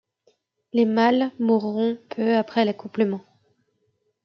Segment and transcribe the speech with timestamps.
[0.73, 3.21] Les mâles mourront peu après l'accouplement.